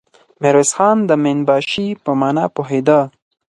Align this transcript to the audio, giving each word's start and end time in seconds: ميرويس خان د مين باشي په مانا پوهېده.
ميرويس 0.41 0.71
خان 0.77 0.97
د 1.09 1.11
مين 1.23 1.39
باشي 1.49 1.87
په 2.03 2.11
مانا 2.19 2.45
پوهېده. 2.55 2.99